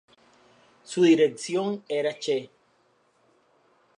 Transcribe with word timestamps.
Su 0.83 1.03
dirección 1.03 1.83
era 1.87 2.17
Ch. 2.17 2.49